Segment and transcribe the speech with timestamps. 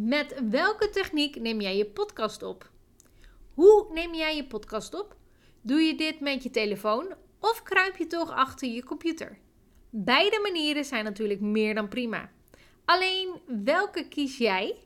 [0.00, 2.70] Met welke techniek neem jij je podcast op?
[3.54, 5.16] Hoe neem jij je podcast op?
[5.60, 9.38] Doe je dit met je telefoon of kruip je toch achter je computer?
[9.90, 12.30] Beide manieren zijn natuurlijk meer dan prima.
[12.84, 14.76] Alleen welke kies jij?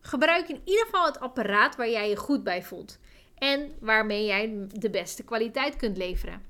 [0.00, 2.98] Gebruik in ieder geval het apparaat waar jij je goed bij voelt
[3.34, 6.42] en waarmee jij de beste kwaliteit kunt leveren.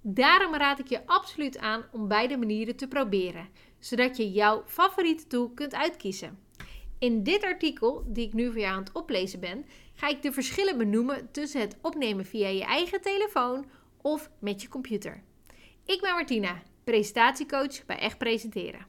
[0.00, 3.48] Daarom raad ik je absoluut aan om beide manieren te proberen,
[3.78, 6.48] zodat je jouw favoriete tool kunt uitkiezen.
[7.00, 10.32] In dit artikel, die ik nu voor jou aan het oplezen ben, ga ik de
[10.32, 13.64] verschillen benoemen tussen het opnemen via je eigen telefoon
[14.02, 15.22] of met je computer.
[15.84, 18.86] Ik ben Martina, presentatiecoach bij Echt Presenteren.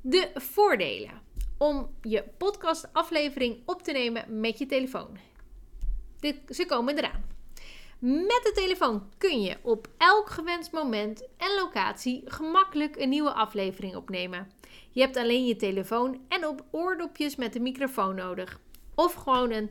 [0.00, 1.20] De voordelen
[1.58, 5.18] om je podcastaflevering op te nemen met je telefoon.
[6.48, 7.24] Ze komen eraan.
[7.98, 13.96] Met de telefoon kun je op elk gewenst moment en locatie gemakkelijk een nieuwe aflevering
[13.96, 14.50] opnemen.
[14.90, 18.60] Je hebt alleen je telefoon en op oordopjes met een microfoon nodig.
[18.94, 19.70] Of gewoon een,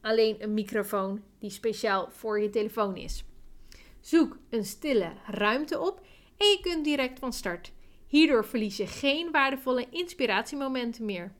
[0.00, 3.24] alleen een microfoon die speciaal voor je telefoon is.
[4.00, 6.00] Zoek een stille ruimte op
[6.36, 7.72] en je kunt direct van start.
[8.06, 11.32] Hierdoor verlies je geen waardevolle inspiratiemomenten meer.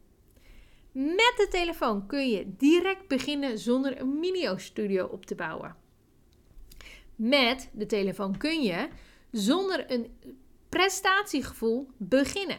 [0.93, 5.77] Met de telefoon kun je direct beginnen zonder een mini-studio op te bouwen.
[7.17, 8.89] Met de telefoon kun je
[9.31, 10.19] zonder een
[10.69, 12.59] prestatiegevoel beginnen.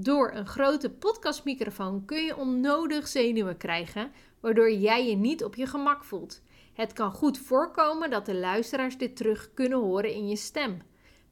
[0.00, 5.66] Door een grote podcastmicrofoon kun je onnodig zenuwen krijgen, waardoor jij je niet op je
[5.66, 6.42] gemak voelt.
[6.72, 10.82] Het kan goed voorkomen dat de luisteraars dit terug kunnen horen in je stem.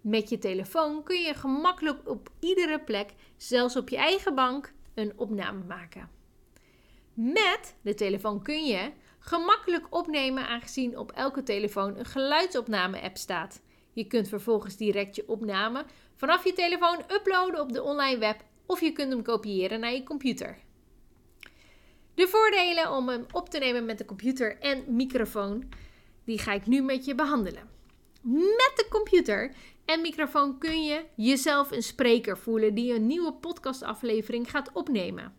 [0.01, 5.13] Met je telefoon kun je gemakkelijk op iedere plek, zelfs op je eigen bank, een
[5.17, 6.11] opname maken.
[7.15, 13.61] Met de telefoon kun je gemakkelijk opnemen aangezien op elke telefoon een geluidsopname-app staat.
[13.93, 15.85] Je kunt vervolgens direct je opname
[16.17, 20.03] vanaf je telefoon uploaden op de online web of je kunt hem kopiëren naar je
[20.03, 20.59] computer.
[22.15, 25.69] De voordelen om hem op te nemen met de computer en microfoon,
[26.25, 27.69] die ga ik nu met je behandelen.
[28.33, 34.51] Met de computer en microfoon kun je jezelf een spreker voelen die een nieuwe podcastaflevering
[34.51, 35.35] gaat opnemen.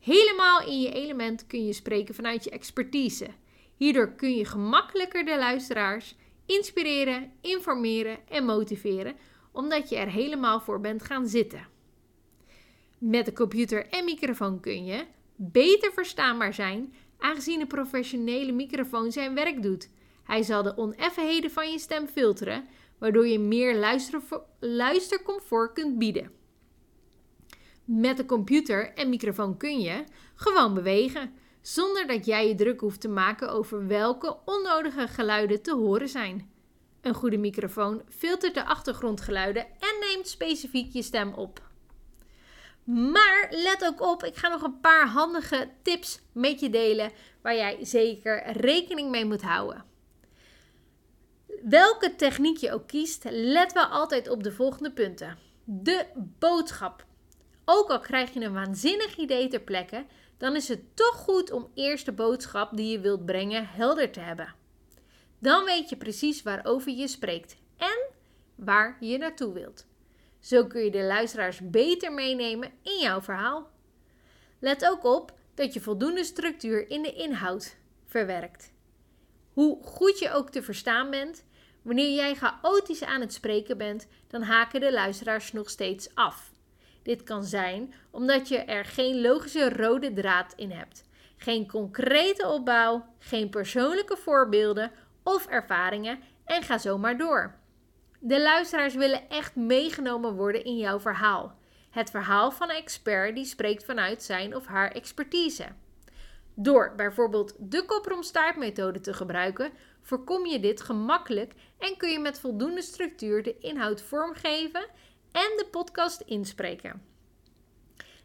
[0.00, 3.28] Helemaal in je element kun je spreken vanuit je expertise.
[3.76, 6.14] Hierdoor kun je gemakkelijker de luisteraars
[6.46, 9.16] inspireren, informeren en motiveren,
[9.52, 11.71] omdat je er helemaal voor bent gaan zitten.
[13.04, 19.34] Met de computer en microfoon kun je beter verstaanbaar zijn, aangezien een professionele microfoon zijn
[19.34, 19.88] werk doet.
[20.24, 22.68] Hij zal de oneffenheden van je stem filteren,
[22.98, 23.98] waardoor je meer
[24.60, 26.30] luistercomfort kunt bieden.
[27.84, 33.00] Met de computer en microfoon kun je gewoon bewegen, zonder dat jij je druk hoeft
[33.00, 36.50] te maken over welke onnodige geluiden te horen zijn.
[37.00, 41.70] Een goede microfoon filtert de achtergrondgeluiden en neemt specifiek je stem op.
[42.84, 47.12] Maar let ook op, ik ga nog een paar handige tips met je delen
[47.42, 49.84] waar jij zeker rekening mee moet houden.
[51.62, 55.38] Welke techniek je ook kiest, let wel altijd op de volgende punten.
[55.64, 56.06] De
[56.38, 57.04] boodschap.
[57.64, 60.06] Ook al krijg je een waanzinnig idee ter plekke,
[60.36, 64.20] dan is het toch goed om eerst de boodschap die je wilt brengen helder te
[64.20, 64.54] hebben.
[65.38, 68.06] Dan weet je precies waarover je spreekt en
[68.54, 69.86] waar je naartoe wilt.
[70.42, 73.70] Zo kun je de luisteraars beter meenemen in jouw verhaal.
[74.58, 77.76] Let ook op dat je voldoende structuur in de inhoud
[78.06, 78.72] verwerkt.
[79.52, 81.44] Hoe goed je ook te verstaan bent,
[81.82, 86.50] wanneer jij chaotisch aan het spreken bent, dan haken de luisteraars nog steeds af.
[87.02, 91.04] Dit kan zijn omdat je er geen logische rode draad in hebt,
[91.36, 94.92] geen concrete opbouw, geen persoonlijke voorbeelden
[95.22, 97.60] of ervaringen en ga zo maar door.
[98.24, 101.58] De luisteraars willen echt meegenomen worden in jouw verhaal.
[101.90, 105.66] Het verhaal van een expert die spreekt vanuit zijn of haar expertise.
[106.54, 109.70] Door bijvoorbeeld de kopromstaartmethode te gebruiken,
[110.02, 114.86] voorkom je dit gemakkelijk en kun je met voldoende structuur de inhoud vormgeven
[115.32, 117.02] en de podcast inspreken.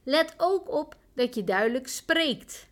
[0.04, 2.68] Let ook op dat je duidelijk spreekt.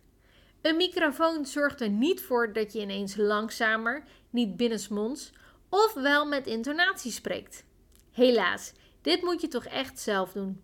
[0.60, 5.32] Een microfoon zorgt er niet voor dat je ineens langzamer, niet binnensmonds
[5.84, 7.64] of wel met intonatie spreekt.
[8.12, 10.62] Helaas, dit moet je toch echt zelf doen.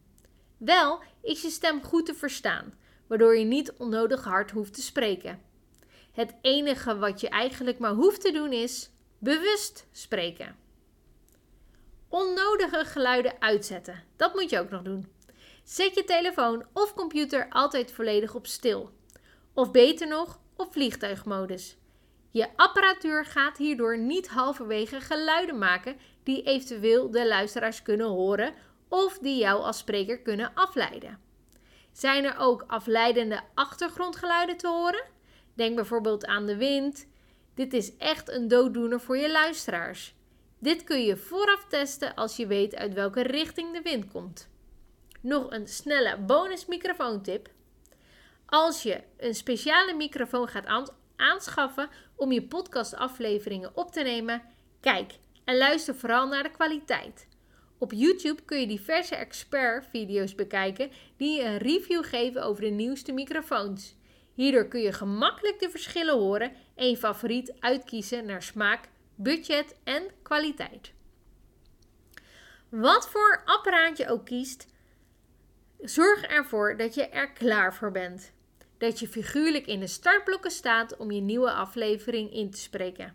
[0.57, 2.75] Wel is je stem goed te verstaan,
[3.07, 5.43] waardoor je niet onnodig hard hoeft te spreken.
[6.13, 10.57] Het enige wat je eigenlijk maar hoeft te doen is bewust spreken.
[12.09, 14.05] Onnodige geluiden uitzetten.
[14.17, 15.13] Dat moet je ook nog doen.
[15.65, 18.91] Zet je telefoon of computer altijd volledig op stil.
[19.55, 21.77] Of beter nog, op vliegtuigmodus.
[22.33, 28.55] Je apparatuur gaat hierdoor niet halverwege geluiden maken die eventueel de luisteraars kunnen horen
[28.89, 31.21] of die jou als spreker kunnen afleiden.
[31.93, 35.05] Zijn er ook afleidende achtergrondgeluiden te horen?
[35.55, 37.07] Denk bijvoorbeeld aan de wind.
[37.55, 40.15] Dit is echt een dooddoener voor je luisteraars.
[40.59, 44.49] Dit kun je vooraf testen als je weet uit welke richting de wind komt.
[45.21, 47.49] Nog een snelle bonus microfoontip.
[48.47, 50.67] Als je een speciale microfoon gaat
[51.23, 54.43] aanschaffen om je podcastafleveringen op te nemen,
[54.81, 55.13] kijk
[55.45, 57.27] en luister vooral naar de kwaliteit.
[57.79, 63.13] Op YouTube kun je diverse expert-video's bekijken die je een review geven over de nieuwste
[63.13, 63.97] microfoons.
[64.35, 70.03] Hierdoor kun je gemakkelijk de verschillen horen en je favoriet uitkiezen naar smaak, budget en
[70.23, 70.93] kwaliteit.
[72.69, 74.67] Wat voor apparaat je ook kiest,
[75.81, 78.33] zorg ervoor dat je er klaar voor bent.
[78.83, 83.15] Dat je figuurlijk in de startblokken staat om je nieuwe aflevering in te spreken.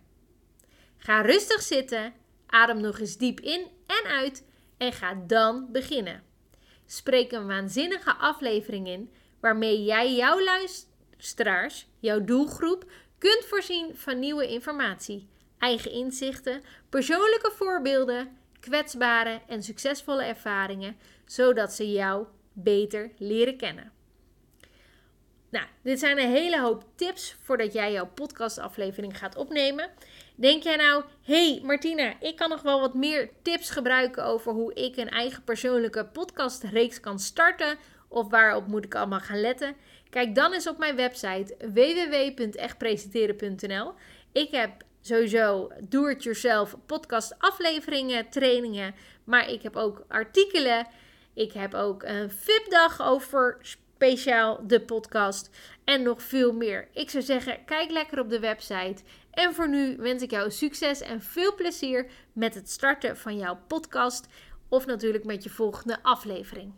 [0.98, 2.14] Ga rustig zitten,
[2.46, 4.46] adem nog eens diep in en uit
[4.78, 6.24] en ga dan beginnen.
[6.86, 14.48] Spreek een waanzinnige aflevering in waarmee jij jouw luisteraars, jouw doelgroep, kunt voorzien van nieuwe
[14.48, 15.28] informatie,
[15.58, 23.97] eigen inzichten, persoonlijke voorbeelden, kwetsbare en succesvolle ervaringen, zodat ze jou beter leren kennen.
[25.58, 29.90] Nou, dit zijn een hele hoop tips voordat jij jouw podcastaflevering gaat opnemen.
[30.36, 34.74] Denk jij nou, hey Martina, ik kan nog wel wat meer tips gebruiken over hoe
[34.74, 37.78] ik een eigen persoonlijke podcastreeks kan starten?
[38.08, 39.76] Of waarop moet ik allemaal gaan letten?
[40.10, 43.94] Kijk dan eens op mijn website www.echtpresenteren.nl.
[44.32, 44.72] Ik heb
[45.02, 50.88] sowieso do-it-yourself podcast afleveringen, trainingen, maar ik heb ook artikelen.
[51.34, 53.58] Ik heb ook een VIP-dag over
[53.98, 55.50] speciaal de podcast
[55.84, 56.88] en nog veel meer.
[56.94, 59.04] Ik zou zeggen, kijk lekker op de website.
[59.32, 63.60] En voor nu wens ik jou succes en veel plezier met het starten van jouw
[63.68, 64.28] podcast
[64.70, 66.74] of natuurlijk met je volgende aflevering.